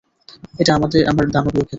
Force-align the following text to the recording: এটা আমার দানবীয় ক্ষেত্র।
এটা 0.59 0.71
আমার 0.73 0.89
দানবীয় 1.27 1.51
ক্ষেত্র। 1.55 1.69